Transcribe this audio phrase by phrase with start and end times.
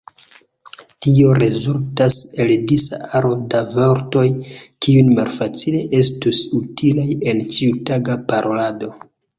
[1.05, 8.95] Tio rezultas en disa aro da vortoj kiuj malfacile estus utilaj en ĉiutaga parolado.